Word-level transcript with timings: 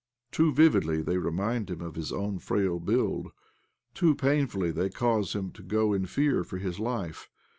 Too 0.31 0.51
vividly 0.51 1.03
they 1.03 1.19
remind 1.19 1.69
him 1.69 1.79
of 1.81 1.93
his 1.93 2.11
own 2.11 2.39
frail 2.39 2.79
build; 2.79 3.27
too 3.93 4.15
painfully 4.15 4.71
they 4.71 4.89
cause 4.89 5.33
him 5.33 5.51
to 5.51 5.61
go 5.61 5.93
in 5.93 6.07
fear 6.07 6.43
for 6.43 6.57
his 6.57 6.79
life. 6.79 7.29